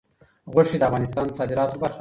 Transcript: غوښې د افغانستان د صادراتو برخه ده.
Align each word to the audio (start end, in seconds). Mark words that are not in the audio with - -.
غوښې 0.53 0.77
د 0.79 0.83
افغانستان 0.89 1.23
د 1.27 1.31
صادراتو 1.37 1.79
برخه 1.81 1.87
ده. 1.87 1.89